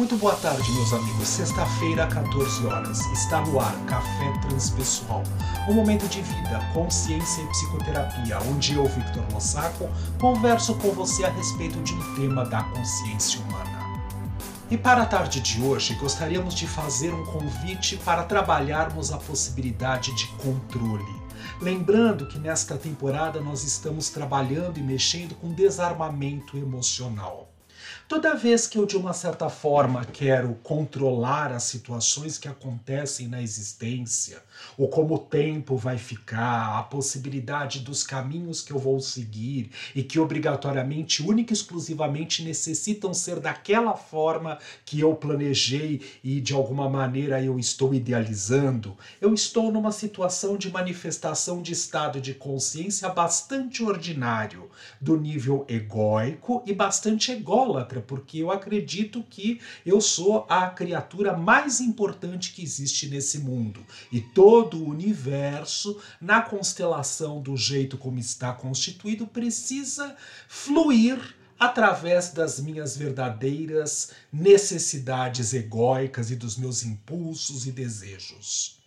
[0.00, 1.28] Muito boa tarde, meus amigos.
[1.28, 3.00] Sexta-feira, 14 horas.
[3.12, 5.22] Está no ar Café Transpessoal.
[5.68, 11.30] Um momento de vida, consciência e psicoterapia, onde eu, Victor Lossaco, converso com você a
[11.30, 13.78] respeito de um tema da consciência humana.
[14.70, 20.14] E para a tarde de hoje, gostaríamos de fazer um convite para trabalharmos a possibilidade
[20.14, 21.20] de controle.
[21.60, 27.49] Lembrando que nesta temporada nós estamos trabalhando e mexendo com desarmamento emocional.
[28.10, 33.40] Toda vez que eu, de uma certa forma, quero controlar as situações que acontecem na
[33.40, 34.42] existência,
[34.76, 40.02] ou como o tempo vai ficar, a possibilidade dos caminhos que eu vou seguir e
[40.02, 46.88] que obrigatoriamente, única e exclusivamente necessitam ser daquela forma que eu planejei e de alguma
[46.88, 53.84] maneira eu estou idealizando, eu estou numa situação de manifestação de estado de consciência bastante
[53.84, 54.68] ordinário,
[55.00, 61.80] do nível egóico e bastante ególatra porque eu acredito que eu sou a criatura mais
[61.80, 63.84] importante que existe nesse mundo.
[64.10, 70.16] E todo o universo, na constelação do jeito como está constituído, precisa
[70.48, 78.79] fluir através das minhas verdadeiras necessidades egóicas e dos meus impulsos e desejos.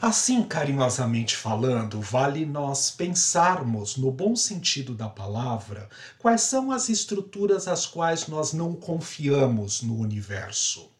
[0.00, 7.66] Assim, carinhosamente falando, vale nós pensarmos, no bom sentido da palavra, quais são as estruturas
[7.66, 10.90] às quais nós não confiamos no universo.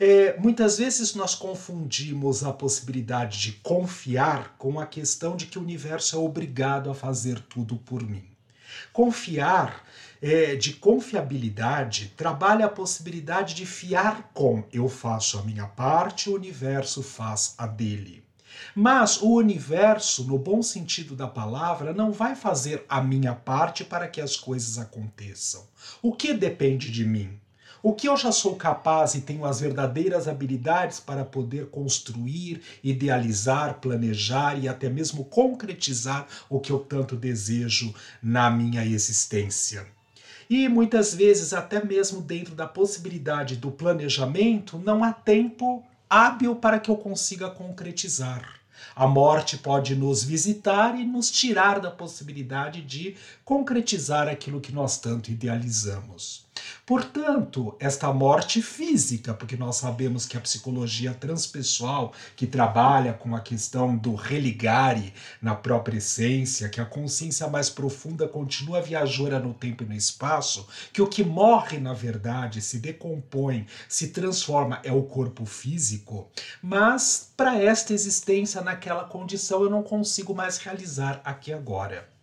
[0.00, 5.62] É, muitas vezes nós confundimos a possibilidade de confiar com a questão de que o
[5.62, 8.24] universo é obrigado a fazer tudo por mim.
[8.92, 9.84] Confiar
[10.20, 16.34] é, de confiabilidade trabalha a possibilidade de fiar com eu faço a minha parte, o
[16.34, 18.24] universo faz a dele.
[18.74, 24.08] Mas o universo, no bom sentido da palavra, não vai fazer a minha parte para
[24.08, 25.66] que as coisas aconteçam.
[26.02, 27.40] O que depende de mim?
[27.82, 33.78] O que eu já sou capaz e tenho as verdadeiras habilidades para poder construir, idealizar,
[33.80, 39.86] planejar e até mesmo concretizar o que eu tanto desejo na minha existência.
[40.50, 46.80] E muitas vezes, até mesmo dentro da possibilidade do planejamento, não há tempo hábil para
[46.80, 48.58] que eu consiga concretizar.
[48.96, 54.98] A morte pode nos visitar e nos tirar da possibilidade de concretizar aquilo que nós
[54.98, 56.47] tanto idealizamos.
[56.84, 63.40] Portanto, esta morte física, porque nós sabemos que a psicologia transpessoal, que trabalha com a
[63.40, 69.82] questão do religare na própria essência, que a consciência mais profunda continua viajora no tempo
[69.82, 75.02] e no espaço, que o que morre na verdade se decompõe, se transforma é o
[75.02, 76.30] corpo físico,
[76.62, 82.17] mas para esta existência naquela condição eu não consigo mais realizar aqui agora.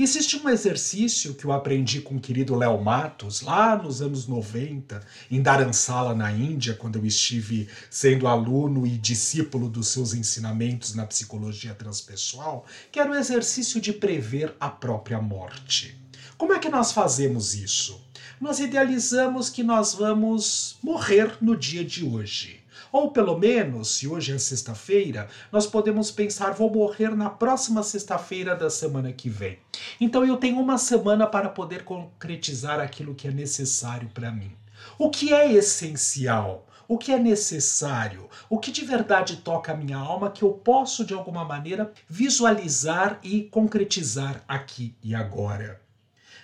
[0.00, 5.04] Existe um exercício que eu aprendi com o querido Léo Matos, lá nos anos 90,
[5.28, 11.04] em Dharamsala, na Índia, quando eu estive sendo aluno e discípulo dos seus ensinamentos na
[11.04, 16.00] psicologia transpessoal, que era o exercício de prever a própria morte.
[16.36, 18.00] Como é que nós fazemos isso?
[18.40, 22.60] Nós idealizamos que nós vamos morrer no dia de hoje.
[22.90, 28.56] Ou pelo menos, se hoje é sexta-feira, nós podemos pensar: vou morrer na próxima sexta-feira
[28.56, 29.58] da semana que vem.
[30.00, 34.52] Então eu tenho uma semana para poder concretizar aquilo que é necessário para mim.
[34.98, 36.66] O que é essencial?
[36.86, 38.30] O que é necessário?
[38.48, 43.18] O que de verdade toca a minha alma que eu posso de alguma maneira visualizar
[43.22, 45.87] e concretizar aqui e agora?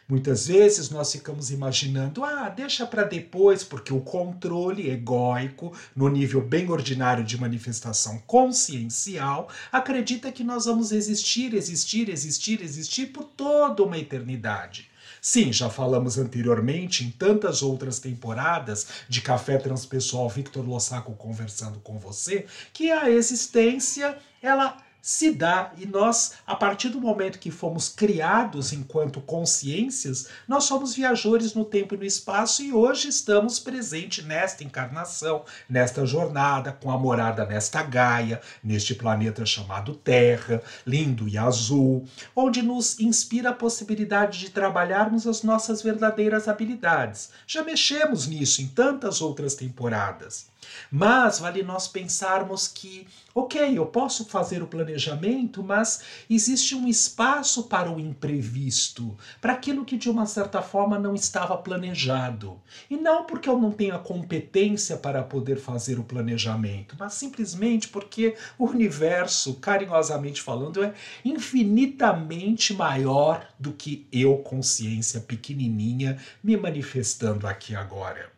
[0.07, 6.43] Muitas vezes nós ficamos imaginando, ah, deixa para depois, porque o controle egóico, no nível
[6.43, 13.83] bem ordinário de manifestação consciencial, acredita que nós vamos existir, existir, existir, existir por toda
[13.83, 14.91] uma eternidade.
[15.23, 21.99] Sim, já falamos anteriormente em tantas outras temporadas de Café Transpessoal Victor Lossaco conversando com
[21.99, 22.45] você,
[22.75, 28.73] que a existência ela se dá e nós, a partir do momento que fomos criados
[28.73, 34.65] enquanto consciências, nós somos viajores no tempo e no espaço e hoje estamos presentes nesta
[34.65, 42.09] encarnação, nesta jornada, com a morada nesta Gaia, neste planeta chamado Terra, lindo e azul,
[42.35, 47.29] onde nos inspira a possibilidade de trabalharmos as nossas verdadeiras habilidades.
[47.47, 50.54] Já mexemos nisso em tantas outras temporadas.
[50.91, 57.65] Mas vale nós pensarmos que, ok, eu posso fazer o planejamento, mas existe um espaço
[57.65, 62.61] para o imprevisto, para aquilo que de uma certa forma não estava planejado.
[62.91, 67.89] E não porque eu não tenho a competência para poder fazer o planejamento, mas simplesmente
[67.89, 70.95] porque o universo, carinhosamente falando, é
[71.25, 78.34] infinitamente maior do que eu, consciência pequenininha, me manifestando aqui agora.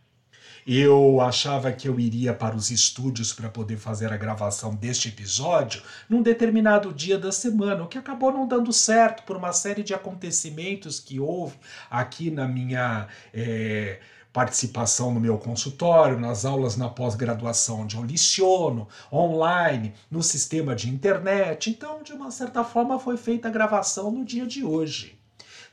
[0.67, 5.81] Eu achava que eu iria para os estúdios para poder fazer a gravação deste episódio
[6.09, 9.95] num determinado dia da semana, o que acabou não dando certo por uma série de
[9.95, 11.55] acontecimentos que houve
[11.89, 13.07] aqui na minha.
[13.33, 14.01] É,
[14.33, 20.91] participação no meu consultório, nas aulas na pós-graduação onde eu liciono, online, no sistema de
[20.91, 21.71] internet.
[21.71, 25.16] Então, de uma certa forma, foi feita a gravação no dia de hoje.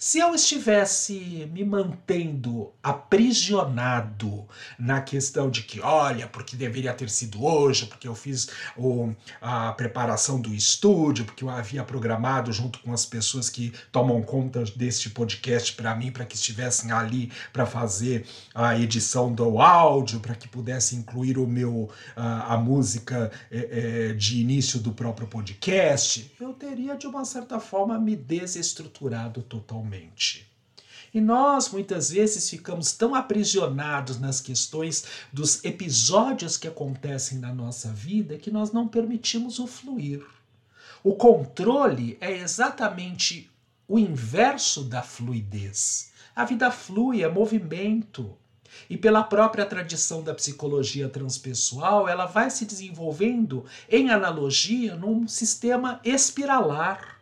[0.06, 4.46] Se eu estivesse me mantendo aprisionado
[4.78, 9.72] na questão de que, olha, porque deveria ter sido hoje, porque eu fiz o, a
[9.72, 15.10] preparação do estúdio, porque eu havia programado junto com as pessoas que tomam conta deste
[15.10, 20.50] podcast para mim, para que estivessem ali para fazer a edição do áudio, para que
[20.50, 26.52] pudesse incluir o meu a, a música é, é, de início do próprio podcast, eu
[26.52, 30.52] teria de uma certa forma me desestruturado totalmente mente.
[31.14, 37.90] E nós muitas vezes ficamos tão aprisionados nas questões dos episódios que acontecem na nossa
[37.94, 40.26] vida que nós não permitimos o fluir.
[41.04, 43.52] O controle é exatamente
[43.88, 46.12] o inverso da fluidez.
[46.36, 48.36] A vida flui, é movimento.
[48.90, 56.02] E pela própria tradição da psicologia transpessoal, ela vai se desenvolvendo em analogia num sistema
[56.04, 57.13] espiralar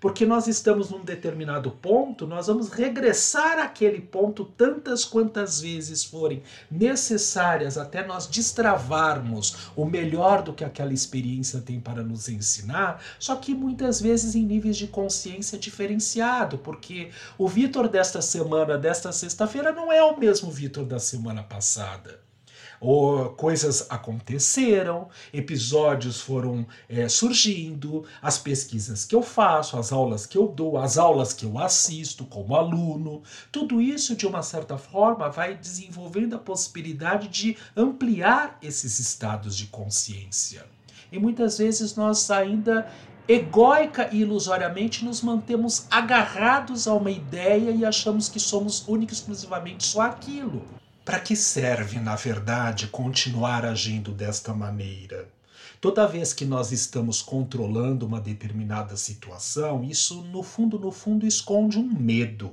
[0.00, 6.42] porque nós estamos num determinado ponto, nós vamos regressar àquele ponto tantas quantas vezes forem
[6.70, 13.36] necessárias até nós destravarmos o melhor do que aquela experiência tem para nos ensinar, só
[13.36, 19.72] que muitas vezes em níveis de consciência diferenciado, porque o Vitor desta semana, desta sexta-feira,
[19.72, 22.29] não é o mesmo Vitor da semana passada
[22.80, 30.38] ou coisas aconteceram, episódios foram é, surgindo, as pesquisas que eu faço, as aulas que
[30.38, 33.22] eu dou, as aulas que eu assisto como aluno,
[33.52, 39.66] tudo isso de uma certa forma vai desenvolvendo a possibilidade de ampliar esses estados de
[39.66, 40.64] consciência.
[41.12, 42.90] E muitas vezes nós ainda
[43.28, 49.14] egóica e ilusoriamente nos mantemos agarrados a uma ideia e achamos que somos única e
[49.14, 50.64] exclusivamente só aquilo.
[51.10, 55.28] Para que serve, na verdade, continuar agindo desta maneira?
[55.80, 61.80] Toda vez que nós estamos controlando uma determinada situação, isso no fundo, no fundo, esconde
[61.80, 62.52] um medo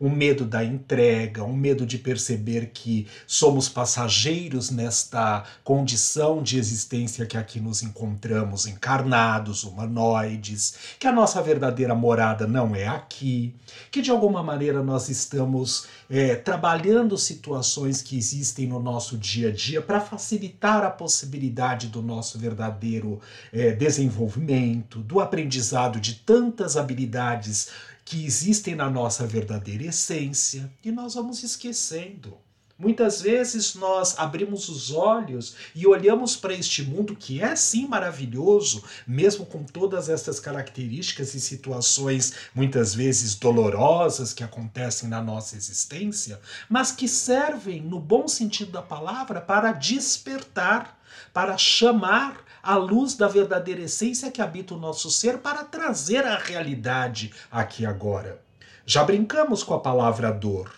[0.00, 7.26] um medo da entrega, um medo de perceber que somos passageiros nesta condição de existência
[7.26, 13.54] que aqui nos encontramos, encarnados, humanoides, que a nossa verdadeira morada não é aqui,
[13.90, 19.52] que de alguma maneira nós estamos é, trabalhando situações que existem no nosso dia a
[19.52, 23.20] dia para facilitar a possibilidade do nosso verdadeiro
[23.52, 27.68] é, desenvolvimento, do aprendizado de tantas habilidades
[28.04, 32.36] que existem na nossa verdadeira essência e nós vamos esquecendo.
[32.76, 38.82] Muitas vezes nós abrimos os olhos e olhamos para este mundo que é sim maravilhoso,
[39.06, 46.40] mesmo com todas essas características e situações muitas vezes dolorosas que acontecem na nossa existência,
[46.68, 51.00] mas que servem, no bom sentido da palavra, para despertar,
[51.32, 56.38] para chamar a luz da verdadeira essência que habita o nosso ser para trazer a
[56.38, 58.40] realidade aqui agora.
[58.86, 60.72] Já brincamos com a palavra dor.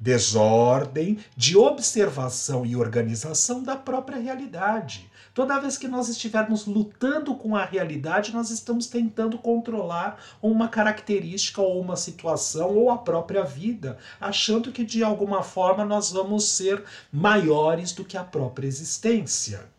[0.00, 5.10] Desordem de observação e organização da própria realidade.
[5.32, 11.62] Toda vez que nós estivermos lutando com a realidade, nós estamos tentando controlar uma característica
[11.62, 16.82] ou uma situação ou a própria vida, achando que de alguma forma nós vamos ser
[17.12, 19.77] maiores do que a própria existência.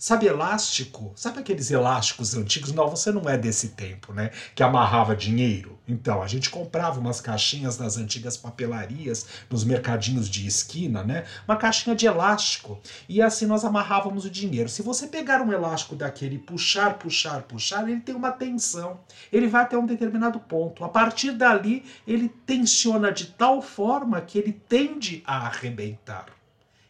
[0.00, 1.10] Sabe elástico?
[1.16, 2.72] Sabe aqueles elásticos antigos?
[2.72, 4.30] Não, você não é desse tempo, né?
[4.54, 5.76] Que amarrava dinheiro.
[5.88, 11.24] Então, a gente comprava umas caixinhas nas antigas papelarias, nos mercadinhos de esquina, né?
[11.48, 12.80] Uma caixinha de elástico.
[13.08, 14.68] E assim nós amarrávamos o dinheiro.
[14.68, 19.00] Se você pegar um elástico daquele puxar, puxar, puxar, ele tem uma tensão.
[19.32, 20.84] Ele vai até um determinado ponto.
[20.84, 26.26] A partir dali, ele tensiona de tal forma que ele tende a arrebentar.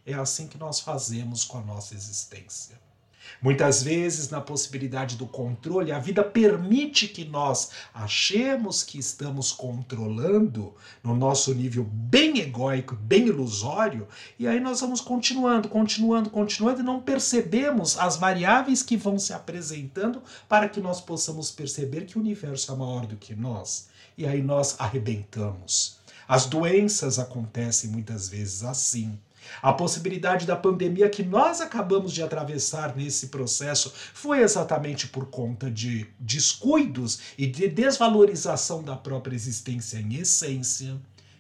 [0.05, 2.88] É assim que nós fazemos com a nossa existência.
[3.40, 10.75] Muitas vezes, na possibilidade do controle, a vida permite que nós achemos que estamos controlando
[11.02, 14.08] no nosso nível bem egóico, bem ilusório,
[14.38, 19.32] e aí nós vamos continuando, continuando, continuando e não percebemos as variáveis que vão se
[19.32, 23.88] apresentando para que nós possamos perceber que o universo é maior do que nós.
[24.16, 25.99] E aí nós arrebentamos.
[26.26, 29.18] As doenças acontecem muitas vezes assim.
[29.62, 35.71] A possibilidade da pandemia que nós acabamos de atravessar nesse processo foi exatamente por conta
[35.71, 40.99] de descuidos e de desvalorização da própria existência em essência.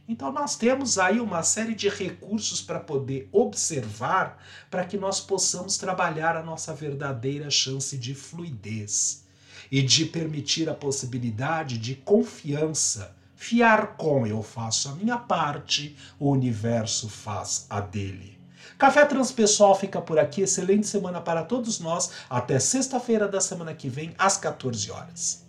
[0.08, 5.76] Então nós temos aí uma série de recursos para poder observar, para que nós possamos
[5.76, 9.26] trabalhar a nossa verdadeira chance de fluidez
[9.70, 13.17] e de permitir a possibilidade de confiança.
[13.40, 18.36] Fiar com eu faço a minha parte, o universo faz a dele.
[18.76, 20.42] Café Transpessoal fica por aqui.
[20.42, 22.10] Excelente semana para todos nós.
[22.28, 25.47] Até sexta-feira da semana que vem, às 14 horas.